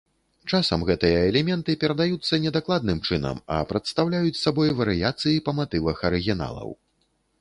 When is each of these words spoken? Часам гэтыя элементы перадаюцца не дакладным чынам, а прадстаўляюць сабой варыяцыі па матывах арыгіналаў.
Часам 0.51 0.85
гэтыя 0.89 1.17
элементы 1.31 1.75
перадаюцца 1.83 2.39
не 2.45 2.51
дакладным 2.57 3.01
чынам, 3.09 3.41
а 3.57 3.59
прадстаўляюць 3.73 4.41
сабой 4.43 4.75
варыяцыі 4.81 5.43
па 5.51 5.55
матывах 5.59 5.97
арыгіналаў. 6.11 6.69